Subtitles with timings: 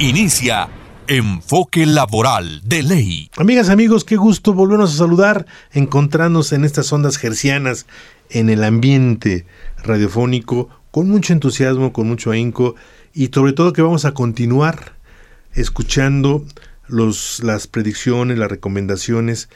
[0.00, 0.68] Inicia
[1.06, 3.30] Enfoque Laboral de Ley.
[3.36, 7.86] Amigas, amigos, qué gusto volvernos a saludar, encontrarnos en estas ondas gercianas,
[8.28, 9.46] en el ambiente
[9.84, 12.74] radiofónico, con mucho entusiasmo, con mucho ahínco,
[13.12, 14.96] y sobre todo que vamos a continuar
[15.52, 16.44] escuchando
[16.88, 19.48] los, las predicciones, las recomendaciones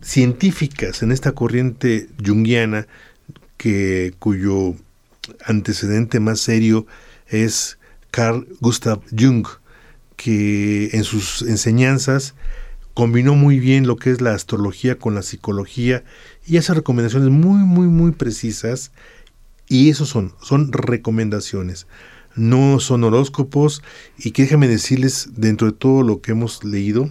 [0.00, 2.86] científicas en esta corriente junguiana
[3.58, 4.76] que, cuyo
[5.44, 6.86] antecedente más serio
[7.28, 7.78] es
[8.12, 9.46] Carl Gustav Jung,
[10.16, 12.34] que en sus enseñanzas
[12.94, 16.04] combinó muy bien lo que es la astrología con la psicología
[16.46, 18.92] y hace recomendaciones muy, muy, muy precisas.
[19.66, 21.86] Y eso son, son recomendaciones,
[22.36, 23.82] no son horóscopos.
[24.18, 27.08] Y que déjame decirles, dentro de todo lo que hemos leído,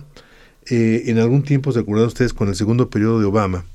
[0.67, 3.65] eh, en algún tiempo se acuerdan ustedes con el segundo periodo de Obama,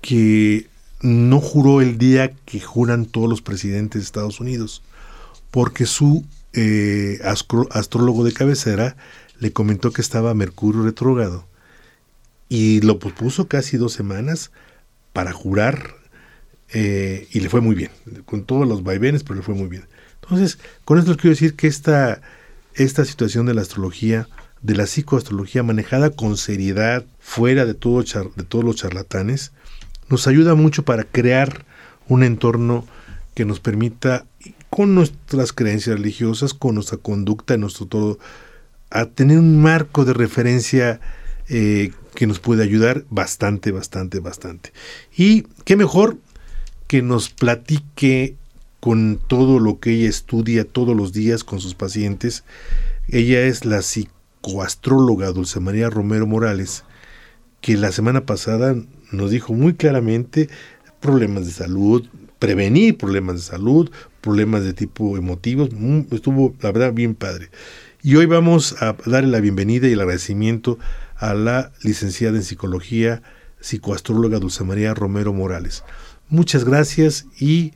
[0.00, 0.66] que
[1.02, 4.82] no juró el día que juran todos los presidentes de Estados Unidos
[5.56, 8.94] porque su eh, astrólogo de cabecera
[9.38, 11.46] le comentó que estaba Mercurio retrógrado
[12.50, 14.50] y lo pospuso casi dos semanas
[15.14, 15.94] para jurar
[16.74, 17.90] eh, y le fue muy bien,
[18.26, 19.86] con todos los vaivenes, pero le fue muy bien.
[20.20, 22.20] Entonces, con esto les quiero decir que esta,
[22.74, 24.28] esta situación de la astrología,
[24.60, 29.52] de la psicoastrología manejada con seriedad, fuera de, todo de todos los charlatanes,
[30.10, 31.64] nos ayuda mucho para crear
[32.08, 32.86] un entorno
[33.34, 34.26] que nos permita
[34.76, 38.18] con nuestras creencias religiosas, con nuestra conducta, nuestro todo,
[38.90, 41.00] a tener un marco de referencia
[41.48, 44.74] eh, que nos puede ayudar bastante, bastante, bastante.
[45.16, 46.18] Y qué mejor
[46.88, 48.36] que nos platique
[48.78, 52.44] con todo lo que ella estudia todos los días con sus pacientes.
[53.08, 56.84] Ella es la psicoastróloga Dulce María Romero Morales,
[57.62, 58.76] que la semana pasada
[59.10, 60.50] nos dijo muy claramente
[61.00, 62.06] problemas de salud,
[62.38, 65.70] prevenir problemas de salud, problemas de tipo emotivos.
[65.72, 67.50] Mm, estuvo, la verdad, bien padre.
[68.02, 70.78] Y hoy vamos a darle la bienvenida y el agradecimiento
[71.16, 73.22] a la licenciada en psicología,
[73.60, 75.82] psicoastróloga Dulce María Romero Morales.
[76.28, 77.72] Muchas gracias y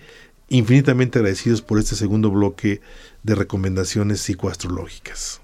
[0.48, 2.80] infinitamente agradecidos por este segundo bloque
[3.22, 5.40] de recomendaciones psicoastrológicas.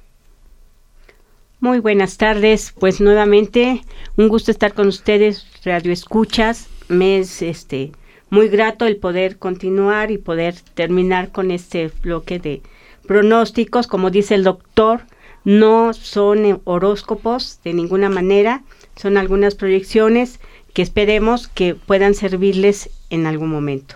[1.60, 3.82] Muy buenas tardes, pues nuevamente
[4.16, 7.92] un gusto estar con ustedes, Radio Escuchas, mes este
[8.30, 12.62] muy grato el poder continuar y poder terminar con este bloque de
[13.06, 13.86] pronósticos.
[13.86, 15.02] Como dice el doctor,
[15.44, 18.64] no son horóscopos de ninguna manera,
[18.96, 20.40] son algunas proyecciones
[20.72, 23.94] que esperemos que puedan servirles en algún momento.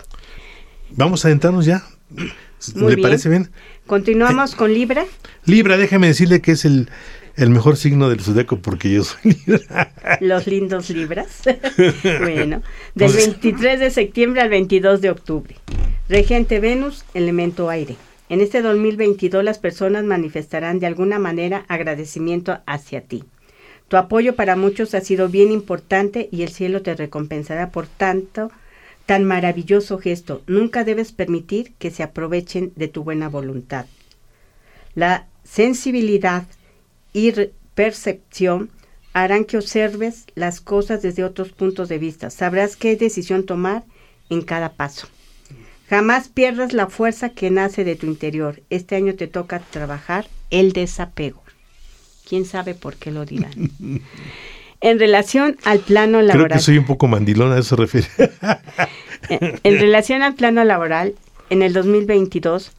[0.91, 1.83] Vamos a adentrarnos ya.
[2.75, 3.49] ¿Le parece bien?
[3.85, 5.05] Continuamos con Libra.
[5.45, 6.89] Libra, déjeme decirle que es el
[7.41, 9.91] el mejor signo del Sudeco porque yo soy Libra.
[10.19, 11.41] Los lindos Libras.
[12.03, 12.61] bueno,
[12.95, 15.55] del 23 de septiembre al 22 de octubre.
[16.07, 17.95] Regente Venus, elemento aire.
[18.29, 23.23] En este 2022 las personas manifestarán de alguna manera agradecimiento hacia ti.
[23.87, 28.51] Tu apoyo para muchos ha sido bien importante y el cielo te recompensará por tanto
[29.05, 30.43] tan maravilloso gesto.
[30.47, 33.85] Nunca debes permitir que se aprovechen de tu buena voluntad.
[34.95, 36.45] La sensibilidad
[37.13, 37.33] y
[37.75, 38.69] percepción
[39.13, 42.29] harán que observes las cosas desde otros puntos de vista.
[42.29, 43.83] Sabrás qué decisión tomar
[44.29, 45.07] en cada paso.
[45.89, 48.61] Jamás pierdas la fuerza que nace de tu interior.
[48.69, 51.43] Este año te toca trabajar el desapego.
[52.27, 53.51] ¿Quién sabe por qué lo dirán?
[54.81, 56.47] en relación al plano laboral.
[56.47, 58.07] Creo que soy un poco mandilona, a eso se refiere.
[59.29, 61.15] en relación al plano laboral,
[61.49, 62.71] en el 2022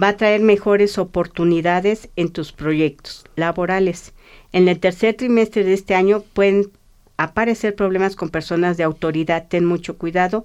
[0.00, 4.12] va a traer mejores oportunidades en tus proyectos laborales.
[4.52, 6.70] En el tercer trimestre de este año pueden
[7.16, 9.46] aparecer problemas con personas de autoridad.
[9.48, 10.44] Ten mucho cuidado.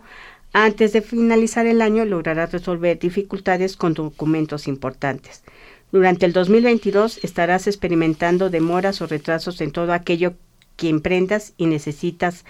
[0.53, 5.43] Antes de finalizar el año lograrás resolver dificultades con documentos importantes.
[5.91, 10.33] Durante el 2022 estarás experimentando demoras o retrasos en todo aquello
[10.75, 12.45] que emprendas y necesitas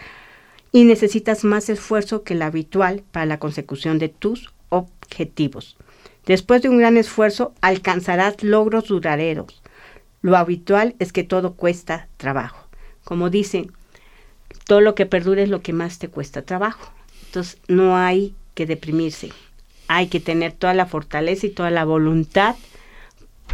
[0.71, 5.77] y necesitas más esfuerzo que el habitual para la consecución de tus objetivos.
[6.25, 9.61] Después de un gran esfuerzo alcanzarás logros duraderos.
[10.21, 12.67] Lo habitual es que todo cuesta trabajo.
[13.03, 13.71] Como dicen,
[14.65, 16.91] todo lo que perdura es lo que más te cuesta trabajo.
[17.25, 19.31] Entonces no hay que deprimirse.
[19.87, 22.55] Hay que tener toda la fortaleza y toda la voluntad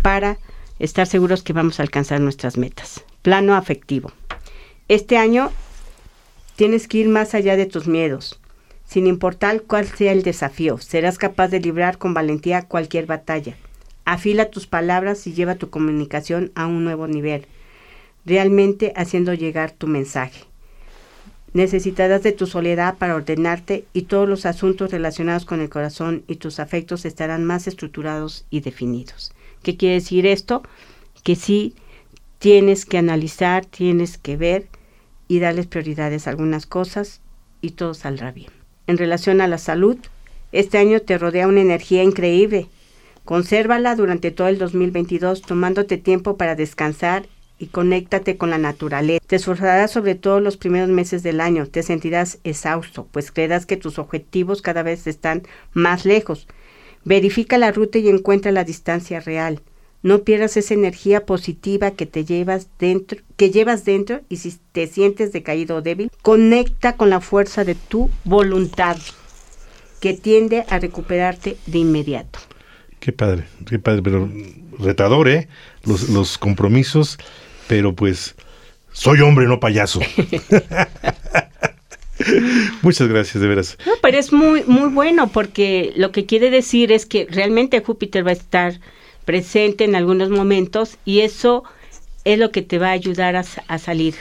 [0.02, 0.38] para
[0.80, 3.04] estar seguros que vamos a alcanzar nuestras metas.
[3.22, 4.12] Plano afectivo.
[4.88, 5.52] Este año
[6.56, 8.40] tienes que ir más allá de tus miedos.
[8.88, 13.58] Sin importar cuál sea el desafío, serás capaz de librar con valentía cualquier batalla.
[14.06, 17.48] Afila tus palabras y lleva tu comunicación a un nuevo nivel,
[18.26, 20.46] realmente haciendo llegar tu mensaje.
[21.54, 26.36] Necesitarás de tu soledad para ordenarte y todos los asuntos relacionados con el corazón y
[26.36, 29.32] tus afectos estarán más estructurados y definidos.
[29.64, 30.64] ¿Qué quiere decir esto?
[31.24, 31.74] Que sí
[32.40, 34.68] tienes que analizar, tienes que ver
[35.28, 37.22] y darles prioridades a algunas cosas
[37.62, 38.55] y todo saldrá bien.
[38.88, 39.98] En relación a la salud,
[40.52, 42.68] este año te rodea una energía increíble.
[43.24, 47.26] Consérvala durante todo el 2022 tomándote tiempo para descansar
[47.58, 49.24] y conéctate con la naturaleza.
[49.26, 51.66] Te esforzarás sobre todo los primeros meses del año.
[51.66, 55.44] Te sentirás exhausto, pues creerás que tus objetivos cada vez están
[55.74, 56.48] más lejos.
[57.04, 59.62] Verifica la ruta y encuentra la distancia real.
[60.06, 64.86] No pierdas esa energía positiva que te llevas dentro, que llevas dentro y si te
[64.86, 68.98] sientes decaído o débil, conecta con la fuerza de tu voluntad
[70.00, 72.38] que tiende a recuperarte de inmediato.
[73.00, 74.30] Qué padre, qué padre, pero
[74.78, 75.48] retador, ¿eh?
[75.84, 77.18] Los, los compromisos,
[77.66, 78.36] pero pues
[78.92, 80.02] soy hombre, no payaso.
[82.84, 83.76] Muchas gracias, de veras.
[83.88, 88.24] No, pero es muy, muy bueno porque lo que quiere decir es que realmente Júpiter
[88.24, 88.80] va a estar
[89.26, 91.64] presente en algunos momentos y eso
[92.24, 94.16] es lo que te va a ayudar a, salir.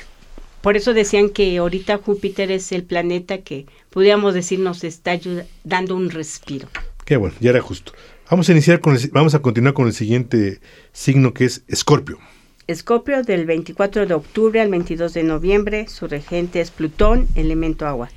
[0.60, 5.18] Por eso decían que ahorita Júpiter es el planeta que, podríamos decir, nos está
[5.62, 6.68] dando un respiro.
[7.04, 7.92] Qué bueno, ya era justo.
[8.30, 10.60] Vamos a iniciar con el, vamos a continuar con el siguiente
[10.92, 12.18] signo que es Escorpio.
[12.66, 18.08] Escorpio del 24 de octubre al 22 de noviembre, su regente es Plutón, elemento agua.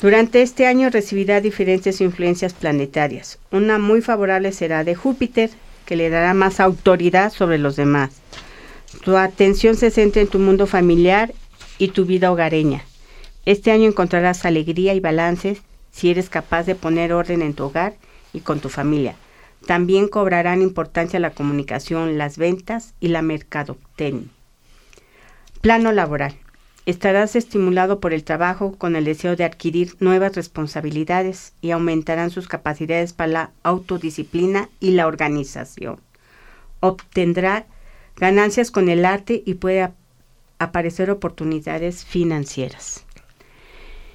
[0.00, 3.38] Durante este año recibirá diferentes influencias planetarias.
[3.50, 5.50] Una muy favorable será de Júpiter,
[5.92, 8.12] que le dará más autoridad sobre los demás.
[9.04, 11.34] Tu atención se centra en tu mundo familiar
[11.76, 12.82] y tu vida hogareña.
[13.44, 15.60] Este año encontrarás alegría y balances
[15.90, 17.96] si eres capaz de poner orden en tu hogar
[18.32, 19.16] y con tu familia.
[19.66, 24.30] También cobrarán importancia la comunicación, las ventas y la mercadotecnia.
[25.60, 26.34] Plano laboral.
[26.84, 32.48] Estarás estimulado por el trabajo con el deseo de adquirir nuevas responsabilidades y aumentarán sus
[32.48, 36.00] capacidades para la autodisciplina y la organización.
[36.80, 37.66] Obtendrá
[38.16, 39.90] ganancias con el arte y puede
[40.58, 43.04] aparecer oportunidades financieras.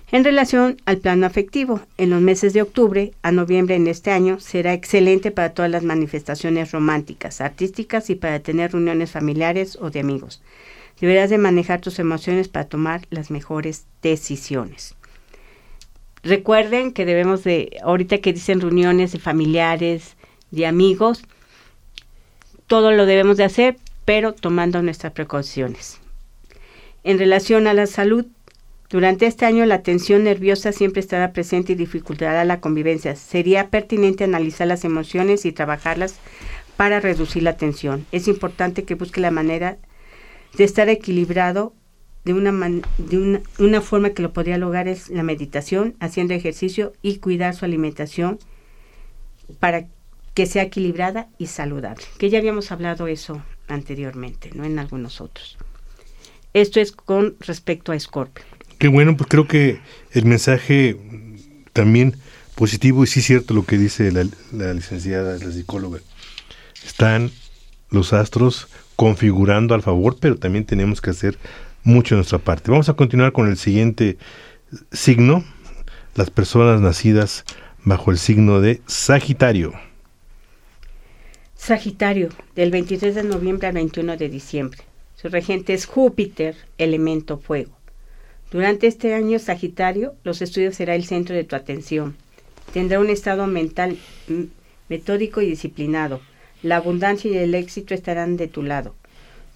[0.10, 4.40] En relación al plano afectivo, en los meses de octubre a noviembre en este año
[4.40, 10.00] será excelente para todas las manifestaciones románticas, artísticas y para tener reuniones familiares o de
[10.02, 10.42] amigos.
[11.00, 14.96] Deberás de manejar tus emociones para tomar las mejores decisiones.
[16.24, 20.18] Recuerden que debemos de, ahorita que dicen reuniones de familiares,
[20.52, 21.24] de amigos,
[22.66, 26.00] todo lo debemos de hacer, pero tomando nuestras precauciones.
[27.04, 28.26] En relación a la salud,
[28.90, 33.16] durante este año la tensión nerviosa siempre estará presente y dificultará la convivencia.
[33.16, 36.16] Sería pertinente analizar las emociones y trabajarlas
[36.78, 38.06] para reducir la tensión.
[38.12, 39.78] Es importante que busque la manera de
[40.58, 41.74] estar equilibrado
[42.28, 42.52] de una,
[42.98, 47.64] de una, forma que lo podría lograr es la meditación, haciendo ejercicio y cuidar su
[47.64, 48.38] alimentación
[49.60, 49.88] para
[50.34, 52.04] que sea equilibrada y saludable.
[52.18, 55.58] Que ya habíamos hablado eso anteriormente, no en algunos otros.
[56.54, 58.44] Esto es con respecto a Scorpio.
[58.78, 59.80] Qué bueno, pues creo que
[60.12, 60.98] el mensaje
[61.72, 62.18] también
[62.56, 66.00] positivo y sí cierto lo que dice la, la licenciada, la psicóloga.
[66.86, 67.32] Están
[67.90, 71.38] los astros configurando al favor, pero también tenemos que hacer
[71.84, 72.72] mucho de nuestra parte.
[72.72, 74.18] Vamos a continuar con el siguiente
[74.92, 75.46] signo,
[76.16, 77.46] las personas nacidas
[77.86, 79.74] bajo el signo de Sagitario.
[81.56, 84.82] Sagitario, del 23 de noviembre al 21 de diciembre.
[85.16, 87.78] Su regente es Júpiter, elemento fuego.
[88.52, 92.16] Durante este año Sagitario, los estudios será el centro de tu atención.
[92.74, 93.98] Tendrá un estado mental
[94.90, 96.20] metódico y disciplinado
[96.64, 98.96] la abundancia y el éxito estarán de tu lado.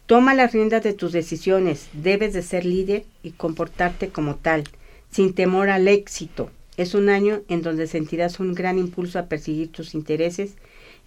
[0.05, 4.65] Toma las riendas de tus decisiones, debes de ser líder y comportarte como tal,
[5.09, 6.51] sin temor al éxito.
[6.77, 10.55] Es un año en donde sentirás un gran impulso a perseguir tus intereses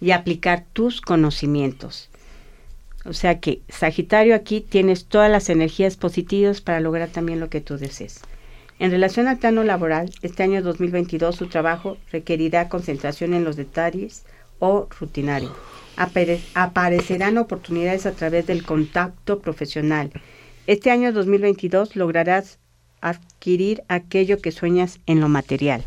[0.01, 2.09] y aplicar tus conocimientos.
[3.05, 7.61] O sea que, Sagitario, aquí tienes todas las energías positivas para lograr también lo que
[7.61, 8.21] tú desees.
[8.79, 14.23] En relación al plano laboral, este año 2022 su trabajo requerirá concentración en los detalles
[14.59, 15.51] o rutinario
[15.97, 20.11] aparecerán oportunidades a través del contacto profesional.
[20.67, 22.59] Este año 2022 lograrás
[23.01, 25.83] adquirir aquello que sueñas en lo material.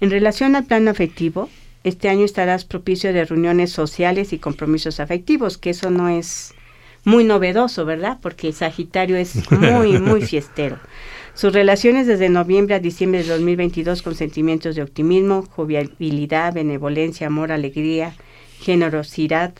[0.00, 1.48] En relación al plano afectivo,
[1.84, 6.54] este año estarás propicio de reuniones sociales y compromisos afectivos, que eso no es
[7.04, 8.18] muy novedoso, ¿verdad?
[8.22, 10.78] Porque Sagitario es muy, muy fiestero.
[11.34, 17.52] Sus relaciones desde noviembre a diciembre de 2022 con sentimientos de optimismo, jovialidad, benevolencia, amor,
[17.52, 18.14] alegría,
[18.64, 19.52] generosidad,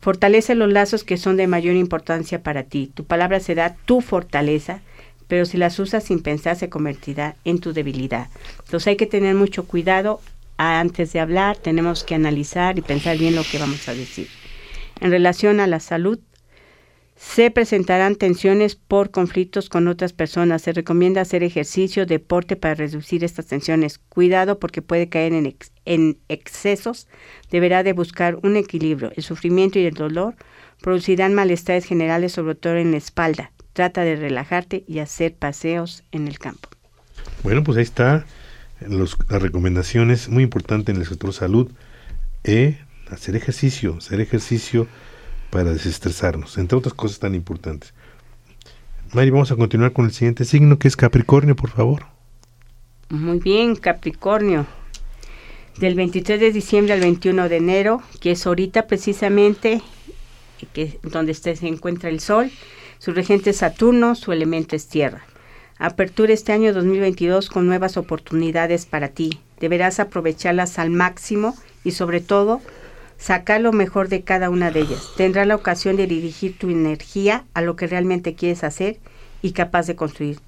[0.00, 2.90] fortalece los lazos que son de mayor importancia para ti.
[2.92, 4.80] Tu palabra será tu fortaleza,
[5.28, 8.28] pero si las usas sin pensar se convertirá en tu debilidad.
[8.64, 10.20] Entonces hay que tener mucho cuidado
[10.56, 14.28] antes de hablar, tenemos que analizar y pensar bien lo que vamos a decir.
[15.00, 16.18] En relación a la salud,
[17.24, 20.62] se presentarán tensiones por conflictos con otras personas.
[20.62, 23.98] Se recomienda hacer ejercicio, deporte para reducir estas tensiones.
[23.98, 25.32] Cuidado porque puede caer
[25.84, 27.06] en, excesos.
[27.50, 29.12] Deberá de buscar un equilibrio.
[29.16, 30.34] El sufrimiento y el dolor
[30.82, 33.52] producirán malestares generales, sobre todo en la espalda.
[33.72, 36.68] Trata de relajarte y hacer paseos en el campo.
[37.44, 38.26] Bueno, pues ahí está
[38.80, 41.70] las recomendaciones muy importantes en el sector salud.
[42.42, 42.78] Eh,
[43.10, 44.88] hacer ejercicio, hacer ejercicio
[45.52, 47.92] para desestresarnos, entre otras cosas tan importantes.
[49.12, 52.06] Mari, vamos a continuar con el siguiente signo que es Capricornio, por favor.
[53.10, 54.64] Muy bien, Capricornio.
[55.76, 59.82] Del 23 de diciembre al 21 de enero, que es ahorita precisamente
[61.02, 62.50] donde se encuentra el Sol,
[62.98, 65.22] su regente es Saturno, su elemento es Tierra.
[65.76, 69.38] Apertura este año 2022 con nuevas oportunidades para ti.
[69.60, 71.54] Deberás aprovecharlas al máximo
[71.84, 72.62] y sobre todo
[73.22, 75.10] sacar lo mejor de cada una de ellas.
[75.16, 78.98] Tendrás la ocasión de dirigir tu energía a lo que realmente quieres hacer
[79.42, 80.40] y capaz de construir.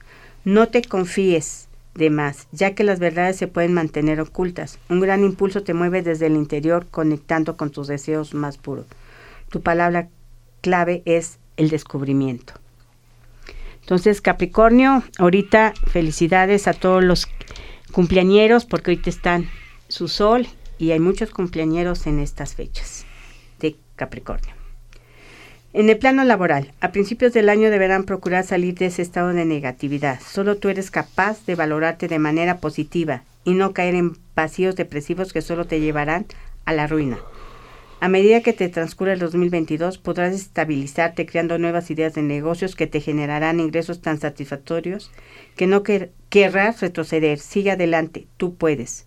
[0.45, 4.81] No te confíes de más, ya que las verdades se pueden mantener ocultas.
[4.89, 8.87] Un gran impulso te mueve desde el interior conectando con tus deseos más puros.
[9.51, 10.09] Tu palabra
[10.61, 12.55] clave es el descubrimiento.
[13.83, 17.29] Entonces, Capricornio, ahorita felicidades a todos los
[17.93, 19.49] cumpleañeros porque hoy te están
[19.87, 23.07] su sol y hay muchos cumpleañeros en estas fechas
[23.61, 24.55] de Capricornio.
[25.73, 29.45] En el plano laboral, a principios del año deberán procurar salir de ese estado de
[29.45, 30.21] negatividad.
[30.21, 35.33] Solo tú eres capaz de valorarte de manera positiva y no caer en vacíos depresivos
[35.33, 36.27] que solo te llevarán
[36.65, 37.19] a la ruina.
[37.99, 42.87] A medida que te transcurre el 2022, podrás estabilizarte creando nuevas ideas de negocios que
[42.87, 45.11] te generarán ingresos tan satisfactorios
[45.57, 47.39] que no querrás retroceder.
[47.39, 49.07] Sigue adelante, tú puedes.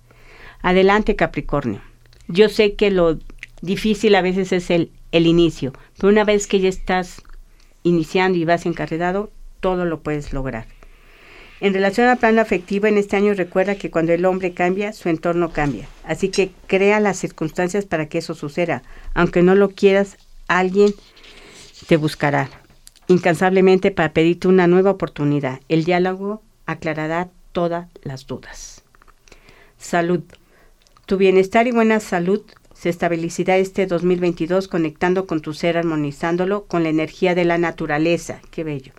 [0.61, 1.81] Adelante Capricornio.
[2.27, 3.19] Yo sé que lo
[3.61, 7.21] difícil a veces es el, el inicio, pero una vez que ya estás
[7.83, 10.65] iniciando y vas encarregado, todo lo puedes lograr.
[11.59, 15.09] En relación al plano afectivo, en este año recuerda que cuando el hombre cambia, su
[15.09, 15.87] entorno cambia.
[16.03, 18.83] Así que crea las circunstancias para que eso suceda.
[19.15, 20.93] Aunque no lo quieras, alguien
[21.87, 22.49] te buscará
[23.07, 25.61] incansablemente para pedirte una nueva oportunidad.
[25.67, 28.83] El diálogo aclarará todas las dudas.
[29.77, 30.21] Salud.
[31.07, 32.41] Tu bienestar y buena salud
[32.73, 38.41] se estabilizará este 2022 conectando con tu ser, armonizándolo con la energía de la naturaleza.
[38.51, 38.91] Qué bello.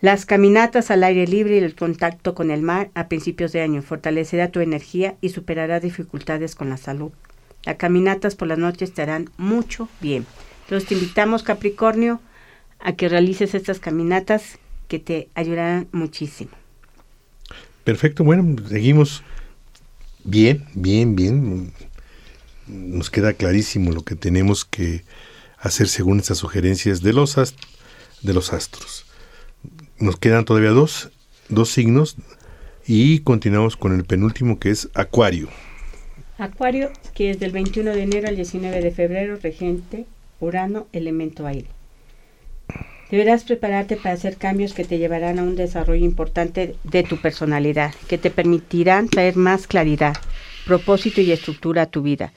[0.00, 3.82] Las caminatas al aire libre y el contacto con el mar a principios de año
[3.82, 7.12] fortalecerá tu energía y superará dificultades con la salud.
[7.66, 10.24] Las caminatas por las noches te harán mucho bien.
[10.62, 12.22] Entonces te invitamos, Capricornio,
[12.80, 14.58] a que realices estas caminatas
[14.88, 16.52] que te ayudarán muchísimo.
[17.84, 19.22] Perfecto, bueno, seguimos
[20.24, 21.72] Bien, bien, bien.
[22.66, 25.04] Nos queda clarísimo lo que tenemos que
[25.58, 27.36] hacer según estas sugerencias de los,
[28.22, 29.04] de los astros.
[29.98, 31.10] Nos quedan todavía dos,
[31.50, 32.16] dos signos
[32.86, 35.48] y continuamos con el penúltimo que es Acuario.
[36.38, 40.06] Acuario, que es del 21 de enero al 19 de febrero, regente,
[40.40, 41.68] Urano, elemento aire.
[43.14, 47.94] Deberás prepararte para hacer cambios que te llevarán a un desarrollo importante de tu personalidad,
[48.08, 50.16] que te permitirán traer más claridad,
[50.66, 52.32] propósito y estructura a tu vida.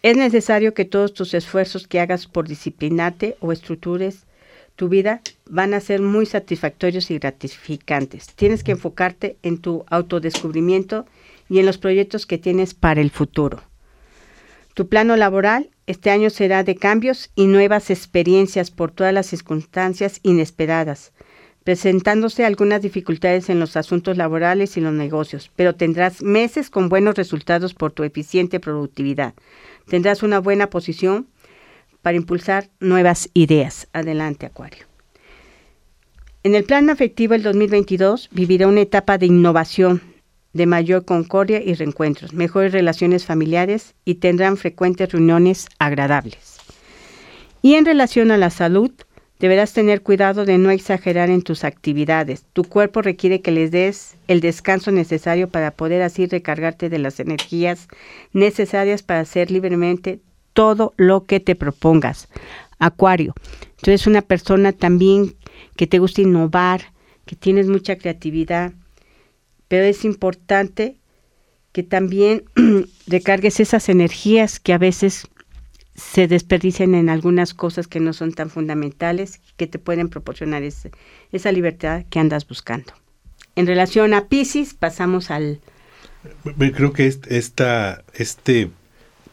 [0.00, 4.24] Es necesario que todos tus esfuerzos que hagas por disciplinarte o estructures
[4.74, 5.20] tu vida
[5.50, 8.28] van a ser muy satisfactorios y gratificantes.
[8.34, 11.04] Tienes que enfocarte en tu autodescubrimiento
[11.50, 13.62] y en los proyectos que tienes para el futuro.
[14.74, 20.20] Tu plano laboral este año será de cambios y nuevas experiencias por todas las circunstancias
[20.22, 21.12] inesperadas,
[21.64, 27.16] presentándose algunas dificultades en los asuntos laborales y los negocios, pero tendrás meses con buenos
[27.16, 29.34] resultados por tu eficiente productividad.
[29.88, 31.26] Tendrás una buena posición
[32.00, 33.88] para impulsar nuevas ideas.
[33.92, 34.86] Adelante, Acuario.
[36.44, 40.00] En el plan afectivo, el 2022 vivirá una etapa de innovación,
[40.52, 46.58] de mayor concordia y reencuentros, mejores relaciones familiares y tendrán frecuentes reuniones agradables.
[47.62, 48.92] Y en relación a la salud,
[49.42, 52.44] Deberás tener cuidado de no exagerar en tus actividades.
[52.52, 57.18] Tu cuerpo requiere que les des el descanso necesario para poder así recargarte de las
[57.18, 57.88] energías
[58.32, 60.20] necesarias para hacer libremente
[60.52, 62.28] todo lo que te propongas.
[62.78, 63.34] Acuario,
[63.82, 65.34] tú eres una persona también
[65.74, 66.92] que te gusta innovar,
[67.26, 68.72] que tienes mucha creatividad,
[69.72, 70.98] pero es importante
[71.72, 72.44] que también
[73.06, 75.28] recargues esas energías que a veces
[75.94, 81.52] se desperdician en algunas cosas que no son tan fundamentales, que te pueden proporcionar esa
[81.52, 82.92] libertad que andas buscando.
[83.56, 85.62] En relación a Pisces, pasamos al...
[86.58, 88.70] Creo que esta, este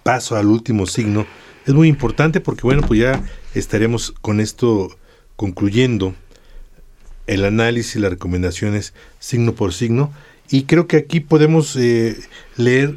[0.03, 1.25] paso al último signo
[1.65, 3.21] es muy importante porque, bueno, pues ya
[3.55, 4.97] estaremos con esto
[5.35, 6.15] concluyendo
[7.29, 10.11] el análisis las recomendaciones signo por signo.
[10.49, 12.17] Y creo que aquí podemos eh,
[12.57, 12.95] leer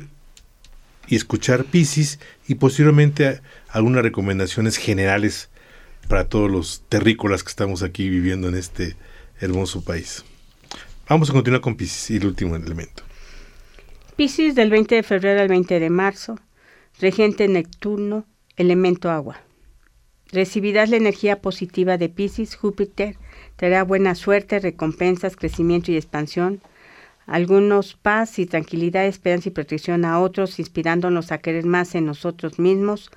[1.07, 5.51] y escuchar Pisces y posiblemente algunas recomendaciones generales
[6.09, 8.97] para todos los terrícolas que estamos aquí viviendo en este
[9.39, 10.25] hermoso país.
[11.11, 13.03] Vamos a continuar con Pisces y el último elemento.
[14.17, 16.39] Pisces del 20 de febrero al 20 de marzo,
[17.01, 18.25] regente Neptuno,
[18.57, 19.43] elemento agua.
[20.31, 23.19] Recibirás la energía positiva de Pisces, Júpiter,
[23.57, 26.61] te dará buena suerte, recompensas, crecimiento y expansión,
[27.27, 32.59] algunos paz y tranquilidad, esperanza y protección a otros, inspirándonos a querer más en nosotros
[32.59, 33.11] mismos,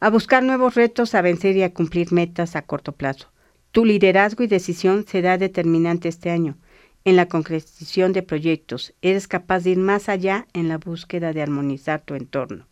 [0.00, 3.28] a buscar nuevos retos, a vencer y a cumplir metas a corto plazo.
[3.72, 6.56] Tu liderazgo y decisión será determinante este año
[7.04, 8.94] en la concreción de proyectos.
[9.00, 12.66] Eres capaz de ir más allá en la búsqueda de armonizar tu entorno.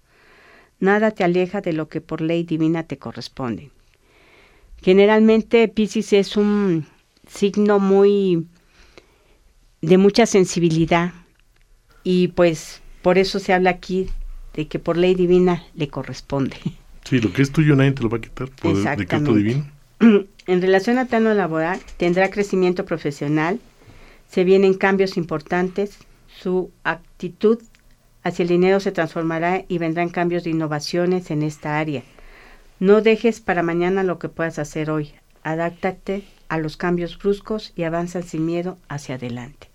[0.81, 3.71] Nada te aleja de lo que por ley divina te corresponde.
[4.83, 6.87] Generalmente Pisces es un
[7.27, 8.47] signo muy
[9.81, 11.13] de mucha sensibilidad
[12.03, 14.09] y pues por eso se habla aquí
[14.55, 16.57] de que por ley divina le corresponde.
[17.05, 19.67] Sí, lo que es tuyo nadie te lo va a quitar por decreto divino.
[20.47, 23.61] En relación al plano laboral, tendrá crecimiento profesional,
[24.31, 27.59] se vienen cambios importantes, su actitud
[28.23, 32.03] hacia el dinero se transformará y vendrán cambios de innovaciones en esta área.
[32.81, 35.13] No dejes para mañana lo que puedas hacer hoy.
[35.43, 39.69] Adáptate a los cambios bruscos y avanza sin miedo hacia adelante.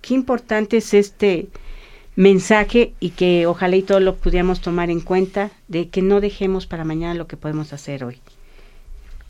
[0.00, 1.48] Qué importante es este
[2.16, 6.66] mensaje y que ojalá y todos lo pudiéramos tomar en cuenta de que no dejemos
[6.66, 8.20] para mañana lo que podemos hacer hoy.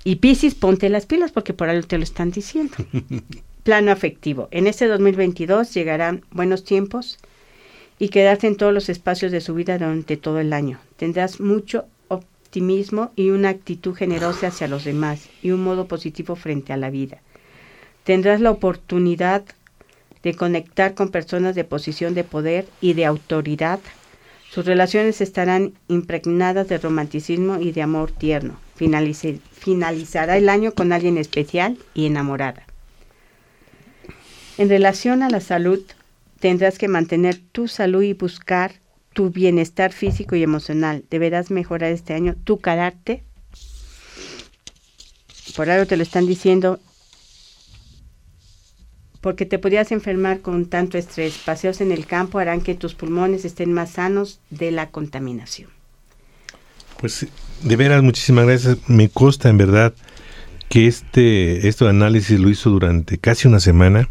[0.05, 2.75] Y Piscis, ponte las pilas porque por algo te lo están diciendo.
[3.63, 4.49] Plano afectivo.
[4.51, 7.19] En este 2022 llegarán buenos tiempos
[7.99, 10.79] y quedarte en todos los espacios de su vida durante todo el año.
[10.97, 11.87] Tendrás mucho
[12.55, 16.89] optimismo y una actitud generosa hacia los demás y un modo positivo frente a la
[16.89, 17.19] vida.
[18.05, 19.43] Tendrás la oportunidad
[20.23, 23.81] de conectar con personas de posición de poder y de autoridad.
[24.51, 28.57] Sus relaciones estarán impregnadas de romanticismo y de amor tierno.
[28.77, 32.63] finalizará el año con alguien especial y enamorada.
[34.59, 35.81] En relación a la salud,
[36.39, 38.84] tendrás que mantener tu salud y buscar
[39.15, 41.05] tu bienestar físico y emocional.
[41.09, 43.23] Deberás mejorar este año tu carácter.
[45.57, 46.81] Por algo te lo están diciendo
[49.23, 51.39] porque te podrías enfermar con tanto estrés.
[51.39, 55.71] Paseos en el campo harán que tus pulmones estén más sanos de la contaminación.
[57.01, 57.27] Pues
[57.63, 58.79] de veras, muchísimas gracias.
[58.87, 59.95] Me consta en verdad
[60.69, 64.11] que este, este análisis lo hizo durante casi una semana,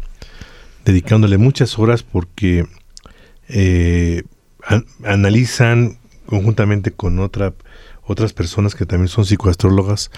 [0.84, 2.66] dedicándole muchas horas porque
[3.48, 4.24] eh,
[5.04, 7.54] analizan conjuntamente con otra,
[8.02, 10.10] otras personas que también son psicoastrólogas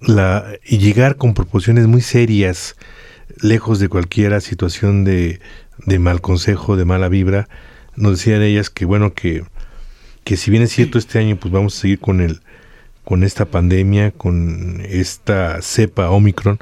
[0.00, 2.76] la, y llegar con proporciones muy serias
[3.40, 5.40] lejos de cualquier situación de,
[5.86, 7.48] de, mal consejo, de mala vibra,
[7.96, 9.44] nos decían ellas que bueno, que,
[10.24, 12.40] que si bien es cierto este año pues vamos a seguir con el
[13.04, 16.58] con esta pandemia, con esta cepa Omicron,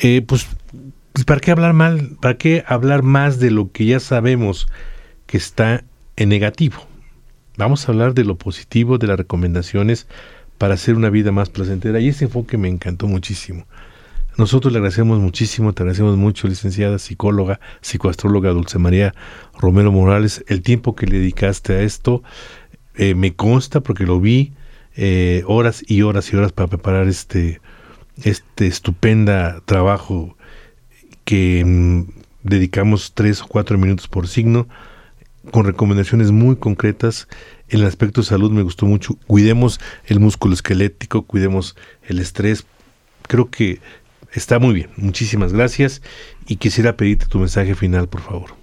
[0.00, 0.48] eh, pues,
[1.12, 2.16] pues, ¿para qué hablar mal?
[2.20, 4.66] ¿Para qué hablar más de lo que ya sabemos
[5.26, 5.84] que está
[6.20, 6.86] en negativo?
[7.56, 10.06] Vamos a hablar de lo positivo, de las recomendaciones
[10.58, 11.98] para hacer una vida más placentera.
[11.98, 13.66] Y ese enfoque me encantó muchísimo.
[14.36, 19.14] Nosotros le agradecemos muchísimo, te agradecemos mucho, licenciada psicóloga, psicoastróloga Dulce María
[19.58, 22.22] Romero Morales, el tiempo que le dedicaste a esto.
[22.96, 24.52] Eh, me consta porque lo vi
[24.96, 27.60] eh, horas y horas y horas para preparar este,
[28.22, 30.36] este estupenda trabajo
[31.24, 32.02] que mm,
[32.42, 34.68] dedicamos tres o cuatro minutos por signo
[35.50, 37.28] con recomendaciones muy concretas.
[37.68, 39.16] En el aspecto de salud me gustó mucho.
[39.26, 42.66] Cuidemos el músculo esquelético, cuidemos el estrés.
[43.28, 43.80] Creo que
[44.32, 44.90] está muy bien.
[44.96, 46.02] Muchísimas gracias
[46.46, 48.54] y quisiera pedirte tu mensaje final, por favor.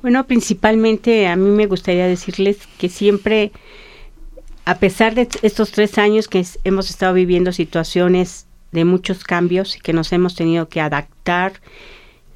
[0.00, 3.52] Bueno, principalmente a mí me gustaría decirles que siempre,
[4.64, 9.80] a pesar de estos tres años que hemos estado viviendo situaciones de muchos cambios y
[9.80, 11.52] que nos hemos tenido que adaptar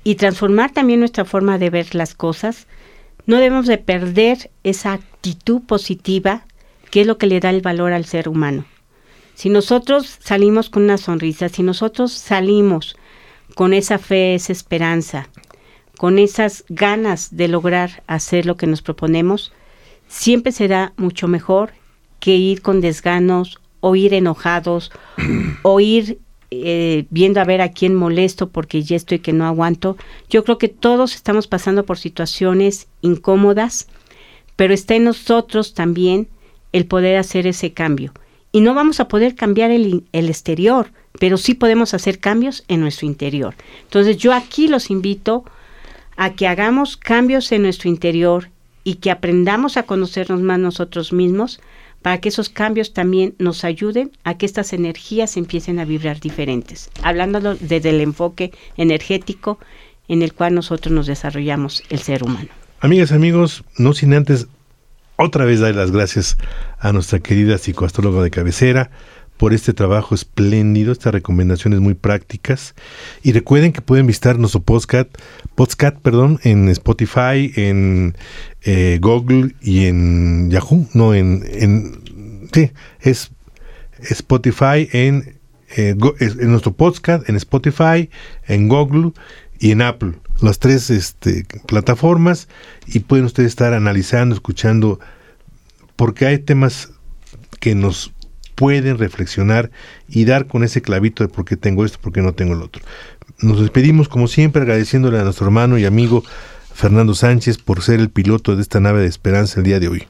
[0.04, 2.68] y transformar también nuestra forma de ver las cosas,
[3.26, 6.44] no debemos de perder esa actitud positiva
[6.90, 8.64] que es lo que le da el valor al ser humano.
[9.34, 12.96] Si nosotros salimos con una sonrisa, si nosotros salimos
[13.54, 15.28] con esa fe, esa esperanza,
[15.98, 19.52] con esas ganas de lograr hacer lo que nos proponemos,
[20.08, 21.72] siempre será mucho mejor
[22.20, 24.90] que ir con desganos o ir enojados
[25.62, 26.18] o ir
[26.50, 29.96] eh, viendo a ver a quién molesto porque ya estoy que no aguanto.
[30.30, 33.88] Yo creo que todos estamos pasando por situaciones incómodas,
[34.54, 36.28] pero está en nosotros también
[36.72, 38.12] el poder hacer ese cambio.
[38.52, 42.80] Y no vamos a poder cambiar el, el exterior, pero sí podemos hacer cambios en
[42.80, 43.54] nuestro interior.
[43.82, 45.44] Entonces yo aquí los invito
[46.16, 48.50] a que hagamos cambios en nuestro interior
[48.84, 51.60] y que aprendamos a conocernos más nosotros mismos
[52.06, 56.88] para que esos cambios también nos ayuden a que estas energías empiecen a vibrar diferentes,
[57.02, 59.58] hablando desde el enfoque energético
[60.06, 62.46] en el cual nosotros nos desarrollamos el ser humano.
[62.78, 64.46] Amigas, amigos, no sin antes
[65.16, 66.36] otra vez dar las gracias
[66.78, 68.92] a nuestra querida psicoastróloga de cabecera,
[69.36, 72.74] por este trabajo espléndido, estas recomendaciones muy prácticas.
[73.22, 75.08] Y recuerden que pueden visitar nuestro podcast,
[75.54, 78.16] podcast perdón, en Spotify, en
[78.62, 80.86] eh, Google y en Yahoo.
[80.94, 81.95] No, en, en
[82.56, 83.30] sí, es
[84.00, 85.38] Spotify en,
[85.76, 88.08] eh, en nuestro podcast, en Spotify,
[88.46, 89.12] en Google
[89.58, 90.14] y en Apple.
[90.40, 92.48] Las tres este, plataformas
[92.86, 95.00] y pueden ustedes estar analizando, escuchando,
[95.96, 96.92] porque hay temas
[97.60, 98.12] que nos
[98.54, 99.70] pueden reflexionar
[100.08, 102.62] y dar con ese clavito de por qué tengo esto, por qué no tengo el
[102.62, 102.82] otro.
[103.40, 106.24] Nos despedimos como siempre agradeciéndole a nuestro hermano y amigo
[106.72, 110.06] Fernando Sánchez por ser el piloto de esta nave de esperanza el día de hoy.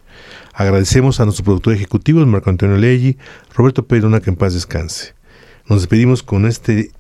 [0.58, 3.18] Agradecemos a nuestro productor ejecutivo, Marco Antonio Leggi,
[3.54, 5.12] Roberto Pedro, que en paz descanse.
[5.68, 6.92] Nos despedimos con este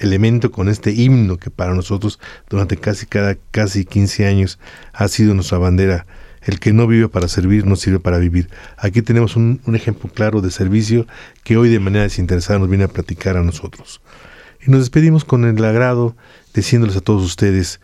[0.00, 2.18] elemento, con este himno que para nosotros
[2.50, 4.58] durante casi cada casi 15 años
[4.92, 6.04] ha sido nuestra bandera
[6.42, 8.50] el que no vive para servir no sirve para vivir.
[8.76, 11.06] Aquí tenemos un, ejemplo claro de servicio
[11.44, 14.00] que hoy de manera desinteresada nos viene a platicar a nosotros.
[14.66, 16.16] Y nos despedimos con el agrado,
[16.54, 17.80] diciéndoles a todos ustedes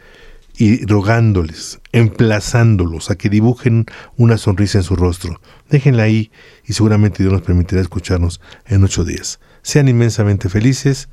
[0.57, 3.87] y rogándoles, emplazándolos a que dibujen
[4.17, 5.41] una sonrisa en su rostro.
[5.71, 6.31] Déjenla ahí
[6.65, 9.41] y seguramente Dios nos permitirá escucharnos en ocho días.
[9.63, 11.09] Sean inmensamente felices.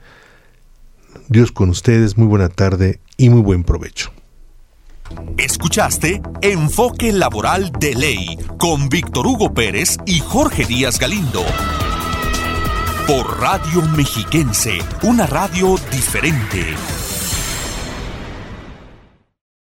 [1.28, 4.12] Dios con ustedes, muy buena tarde y muy buen provecho.
[5.38, 11.44] Escuchaste Enfoque Laboral de Ley con Víctor Hugo Pérez y Jorge Díaz Galindo.
[13.08, 16.76] Por Radio Mexiquense, una radio diferente.